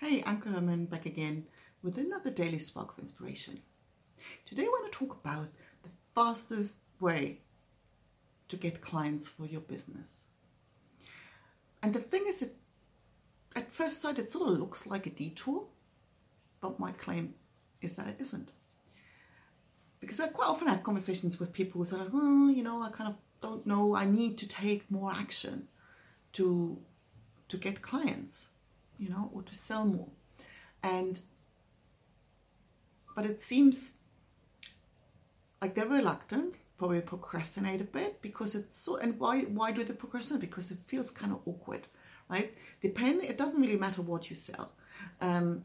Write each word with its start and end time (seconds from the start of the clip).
Hey, 0.00 0.22
Anke 0.22 0.50
Herrmann 0.50 0.86
back 0.86 1.04
again 1.04 1.44
with 1.82 1.98
another 1.98 2.30
daily 2.30 2.58
spark 2.58 2.92
of 2.94 2.98
inspiration. 2.98 3.60
Today 4.46 4.62
I 4.62 4.68
want 4.68 4.90
to 4.90 4.98
talk 4.98 5.20
about 5.22 5.48
the 5.82 5.90
fastest 6.14 6.76
way 7.00 7.40
to 8.48 8.56
get 8.56 8.80
clients 8.80 9.28
for 9.28 9.44
your 9.44 9.60
business. 9.60 10.24
And 11.82 11.92
the 11.92 12.00
thing 12.00 12.24
is, 12.26 12.40
it, 12.40 12.56
at 13.54 13.70
first 13.70 14.00
sight, 14.00 14.18
it 14.18 14.32
sort 14.32 14.50
of 14.50 14.58
looks 14.58 14.86
like 14.86 15.06
a 15.06 15.10
detour, 15.10 15.64
but 16.62 16.80
my 16.80 16.92
claim 16.92 17.34
is 17.82 17.92
that 17.96 18.06
it 18.06 18.16
isn't. 18.20 18.52
Because 20.00 20.18
I 20.18 20.28
quite 20.28 20.48
often 20.48 20.68
have 20.68 20.82
conversations 20.82 21.38
with 21.38 21.52
people 21.52 21.78
who 21.78 21.84
say, 21.84 21.98
oh, 22.10 22.48
you 22.48 22.62
know, 22.62 22.82
I 22.82 22.88
kind 22.88 23.10
of 23.10 23.16
don't 23.42 23.66
know, 23.66 23.94
I 23.94 24.06
need 24.06 24.38
to 24.38 24.48
take 24.48 24.90
more 24.90 25.12
action 25.12 25.68
to, 26.32 26.78
to 27.48 27.58
get 27.58 27.82
clients 27.82 28.48
you 29.00 29.08
know, 29.08 29.30
or 29.34 29.42
to 29.42 29.54
sell 29.54 29.84
more. 29.84 30.10
And 30.82 31.20
but 33.16 33.24
it 33.26 33.40
seems 33.40 33.92
like 35.60 35.74
they're 35.74 35.88
reluctant, 35.88 36.56
probably 36.78 37.00
procrastinate 37.00 37.80
a 37.80 37.84
bit 37.84 38.22
because 38.22 38.54
it's 38.54 38.76
so. 38.76 38.96
And 38.96 39.18
why 39.18 39.42
why 39.58 39.72
do 39.72 39.82
they 39.82 39.94
procrastinate? 39.94 40.42
Because 40.42 40.70
it 40.70 40.78
feels 40.78 41.10
kind 41.10 41.32
of 41.32 41.40
awkward, 41.46 41.86
right? 42.28 42.54
Depend. 42.80 43.22
It 43.22 43.38
doesn't 43.38 43.60
really 43.60 43.76
matter 43.76 44.02
what 44.02 44.30
you 44.30 44.36
sell. 44.36 44.72
Um, 45.20 45.64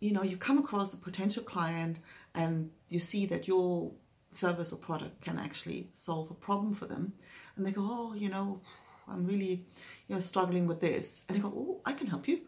you 0.00 0.12
know, 0.12 0.22
you 0.22 0.36
come 0.36 0.58
across 0.58 0.94
a 0.94 0.96
potential 0.96 1.42
client 1.42 1.98
and 2.34 2.70
you 2.88 3.00
see 3.00 3.26
that 3.26 3.48
your 3.48 3.92
service 4.32 4.72
or 4.72 4.78
product 4.78 5.20
can 5.20 5.38
actually 5.38 5.88
solve 5.92 6.30
a 6.30 6.34
problem 6.34 6.74
for 6.74 6.86
them, 6.86 7.14
and 7.56 7.66
they 7.66 7.72
go, 7.72 7.82
oh, 7.82 8.14
you 8.14 8.28
know, 8.28 8.60
I'm 9.08 9.26
really, 9.26 9.66
you 10.06 10.14
know, 10.14 10.20
struggling 10.20 10.66
with 10.66 10.80
this. 10.80 11.22
And 11.28 11.36
they 11.36 11.42
go, 11.42 11.52
oh, 11.54 11.80
I 11.84 11.92
can 11.92 12.06
help 12.06 12.28
you. 12.28 12.40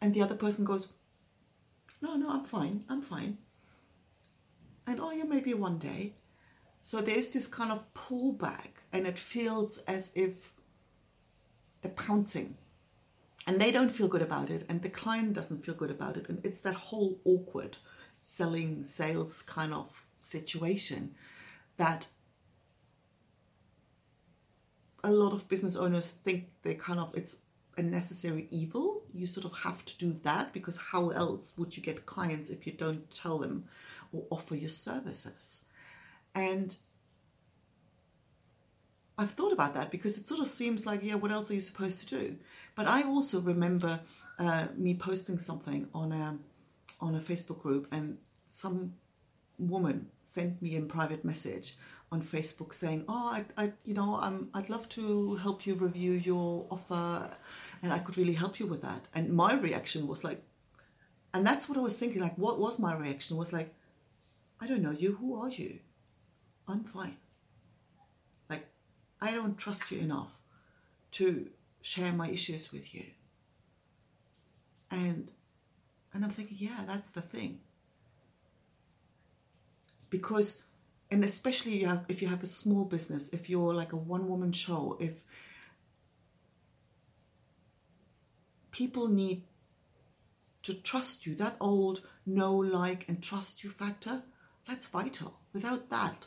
And 0.00 0.14
the 0.14 0.22
other 0.22 0.34
person 0.34 0.64
goes, 0.64 0.88
no, 2.00 2.14
no, 2.14 2.30
I'm 2.30 2.44
fine, 2.44 2.84
I'm 2.88 3.02
fine. 3.02 3.38
And 4.86 5.00
oh, 5.00 5.10
yeah, 5.10 5.24
maybe 5.24 5.52
one 5.54 5.78
day. 5.78 6.14
So 6.82 7.00
there's 7.00 7.28
this 7.28 7.46
kind 7.46 7.70
of 7.70 7.82
pullback, 7.92 8.82
and 8.92 9.06
it 9.06 9.18
feels 9.18 9.78
as 9.78 10.10
if 10.14 10.52
they're 11.82 11.90
pouncing. 11.90 12.56
And 13.46 13.60
they 13.60 13.70
don't 13.70 13.90
feel 13.90 14.08
good 14.08 14.22
about 14.22 14.50
it, 14.50 14.64
and 14.68 14.82
the 14.82 14.88
client 14.88 15.32
doesn't 15.32 15.64
feel 15.64 15.74
good 15.74 15.90
about 15.90 16.16
it. 16.16 16.28
And 16.28 16.40
it's 16.44 16.60
that 16.60 16.74
whole 16.74 17.18
awkward 17.24 17.78
selling, 18.20 18.84
sales 18.84 19.42
kind 19.42 19.74
of 19.74 20.04
situation 20.20 21.14
that 21.76 22.08
a 25.02 25.10
lot 25.10 25.32
of 25.32 25.48
business 25.48 25.76
owners 25.76 26.10
think 26.10 26.48
they 26.62 26.74
kind 26.74 26.98
of 26.98 27.14
it's 27.14 27.42
a 27.76 27.82
necessary 27.82 28.48
evil. 28.50 28.97
You 29.14 29.26
sort 29.26 29.46
of 29.46 29.58
have 29.58 29.84
to 29.84 29.98
do 29.98 30.12
that 30.22 30.52
because 30.52 30.76
how 30.92 31.10
else 31.10 31.54
would 31.56 31.76
you 31.76 31.82
get 31.82 32.06
clients 32.06 32.50
if 32.50 32.66
you 32.66 32.72
don't 32.72 33.10
tell 33.14 33.38
them 33.38 33.64
or 34.12 34.24
offer 34.30 34.54
your 34.54 34.68
services? 34.68 35.62
And 36.34 36.76
I've 39.18 39.32
thought 39.32 39.52
about 39.52 39.74
that 39.74 39.90
because 39.90 40.16
it 40.16 40.28
sort 40.28 40.40
of 40.40 40.46
seems 40.46 40.86
like, 40.86 41.02
yeah, 41.02 41.16
what 41.16 41.32
else 41.32 41.50
are 41.50 41.54
you 41.54 41.60
supposed 41.60 41.98
to 42.00 42.06
do? 42.06 42.36
But 42.76 42.86
I 42.86 43.02
also 43.02 43.40
remember 43.40 44.00
uh, 44.38 44.66
me 44.76 44.94
posting 44.94 45.38
something 45.38 45.88
on 45.92 46.12
a 46.12 46.38
on 47.00 47.14
a 47.14 47.20
Facebook 47.20 47.60
group, 47.60 47.86
and 47.92 48.18
some 48.46 48.94
woman 49.58 50.08
sent 50.22 50.62
me 50.62 50.76
a 50.76 50.80
private 50.82 51.24
message 51.24 51.74
on 52.10 52.22
Facebook 52.22 52.72
saying, 52.72 53.04
"Oh, 53.08 53.28
I, 53.32 53.44
I 53.62 53.72
you 53.84 53.94
know, 53.94 54.16
I'm, 54.16 54.48
I'd 54.54 54.70
love 54.70 54.88
to 54.90 55.36
help 55.36 55.66
you 55.66 55.74
review 55.74 56.12
your 56.12 56.66
offer, 56.70 57.30
and 57.82 57.92
I 57.92 57.98
could 57.98 58.16
really 58.16 58.34
help 58.34 58.58
you 58.60 58.66
with 58.66 58.82
that." 58.82 59.08
And 59.14 59.32
my 59.32 59.54
reaction 59.54 60.06
was 60.06 60.24
like, 60.24 60.42
and 61.32 61.46
that's 61.46 61.68
what 61.68 61.78
I 61.78 61.80
was 61.80 61.96
thinking. 61.96 62.22
Like, 62.22 62.36
what 62.38 62.58
was 62.58 62.78
my 62.78 62.94
reaction? 62.94 63.36
Was 63.36 63.52
like, 63.52 63.74
I 64.60 64.66
don't 64.66 64.82
know 64.82 64.90
you. 64.90 65.16
Who 65.16 65.40
are 65.40 65.50
you? 65.50 65.80
I'm 66.66 66.84
fine. 66.84 67.16
Like, 68.48 68.66
I 69.20 69.32
don't 69.32 69.56
trust 69.56 69.90
you 69.90 70.00
enough 70.00 70.40
to 71.12 71.50
share 71.80 72.12
my 72.12 72.28
issues 72.28 72.72
with 72.72 72.94
you. 72.94 73.06
And 74.90 75.32
and 76.12 76.24
I'm 76.24 76.30
thinking, 76.30 76.56
yeah, 76.58 76.84
that's 76.86 77.10
the 77.10 77.20
thing. 77.20 77.60
Because 80.10 80.62
and 81.10 81.22
especially 81.24 81.78
you 81.78 81.86
have 81.86 82.04
if 82.08 82.22
you 82.22 82.28
have 82.28 82.42
a 82.42 82.46
small 82.46 82.84
business 82.84 83.28
if 83.32 83.48
you're 83.48 83.74
like 83.74 83.92
a 83.92 83.96
one 83.96 84.28
woman 84.28 84.52
show 84.52 84.96
if 85.00 85.24
people 88.78 89.08
need 89.08 89.42
to 90.62 90.72
trust 90.72 91.26
you. 91.26 91.34
That 91.34 91.56
old 91.60 92.02
know 92.24 92.54
like 92.54 93.04
and 93.08 93.20
trust 93.20 93.64
you 93.64 93.70
factor 93.70 94.22
that's 94.66 94.86
vital. 94.86 95.40
Without 95.52 95.90
that 95.90 96.26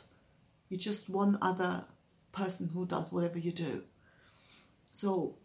you're 0.68 0.78
just 0.90 1.08
one 1.08 1.38
other 1.40 1.84
person 2.32 2.70
who 2.74 2.84
does 2.84 3.10
whatever 3.10 3.38
you 3.38 3.52
do. 3.52 3.84
So 4.92 5.36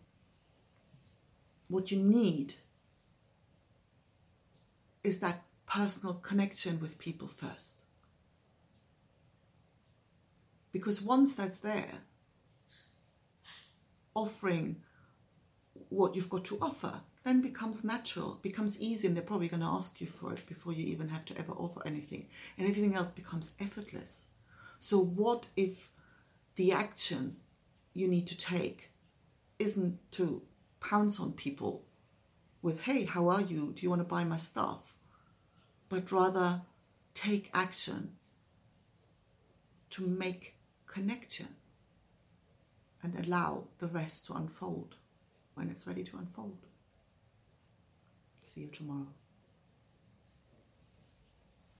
what 1.70 1.92
you 1.92 1.98
need 1.98 2.56
is 5.04 5.20
that 5.20 5.44
personal 5.66 6.16
connection 6.16 6.80
with 6.82 6.98
people 6.98 7.30
first. 7.30 7.84
Because 10.74 11.02
once 11.02 11.36
that's 11.36 11.60
there, 11.60 12.02
offering 14.14 14.78
what 15.90 16.16
you've 16.16 16.30
got 16.30 16.46
to 16.46 16.58
offer 16.62 17.02
then 17.28 17.42
becomes 17.42 17.84
natural, 17.84 18.40
becomes 18.42 18.80
easy, 18.80 19.06
and 19.06 19.16
they're 19.16 19.22
probably 19.22 19.50
going 19.50 19.60
to 19.60 19.68
ask 19.68 20.00
you 20.00 20.08
for 20.08 20.32
it 20.32 20.48
before 20.48 20.72
you 20.72 20.86
even 20.86 21.10
have 21.10 21.26
to 21.26 21.38
ever 21.38 21.52
offer 21.52 21.82
anything. 21.86 22.28
And 22.58 22.66
everything 22.66 22.96
else 22.96 23.12
becomes 23.12 23.52
effortless. 23.60 24.28
So, 24.80 24.98
what 24.98 25.48
if 25.58 25.90
the 26.56 26.72
action 26.72 27.36
you 27.94 28.08
need 28.08 28.28
to 28.28 28.38
take 28.38 28.92
isn't 29.60 30.00
to 30.14 30.44
pounce 30.80 31.20
on 31.20 31.34
people 31.34 31.84
with, 32.62 32.82
hey, 32.82 33.04
how 33.04 33.28
are 33.28 33.42
you? 33.42 33.74
Do 33.76 33.84
you 33.84 33.90
want 33.90 34.00
to 34.00 34.08
buy 34.08 34.24
my 34.24 34.38
stuff? 34.38 34.96
But 35.90 36.12
rather 36.12 36.62
take 37.14 37.50
action 37.54 38.14
to 39.90 40.08
make 40.08 40.56
connection 40.86 41.56
and 43.04 43.16
allow 43.26 43.66
the 43.80 43.88
rest 43.88 44.26
to 44.28 44.34
unfold 44.34 44.96
when 45.58 45.70
it's 45.70 45.88
ready 45.88 46.04
to 46.04 46.18
unfold. 46.18 46.68
See 48.44 48.62
you 48.62 48.68
tomorrow. 48.68 49.08